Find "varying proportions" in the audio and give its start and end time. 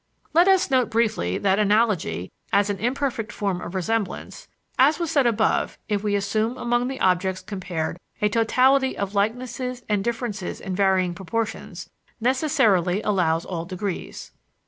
10.75-11.87